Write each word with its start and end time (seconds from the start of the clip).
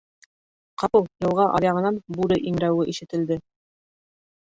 Ҡапыл 0.83 1.05
йылға 1.09 1.45
аръяғынан 1.59 2.01
бүре 2.17 2.41
иңрәүе 2.53 2.91
ишетелде. 2.97 3.43